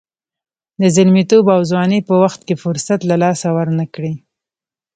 [0.81, 4.13] د زلمیتوب او ځوانۍ په وخت کې فرصت له لاسه ورنه کړئ.